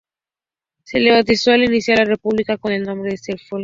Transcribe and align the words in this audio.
Se 0.83 0.99
le 0.99 1.11
bautizó 1.11 1.51
al 1.51 1.63
iniciar 1.65 1.99
la 1.99 2.05
República 2.05 2.57
con 2.57 2.71
el 2.71 2.81
nombre 2.81 3.11
de 3.11 3.17
"Fuerte 3.19 3.31
El 3.33 3.39
Sol". 3.47 3.59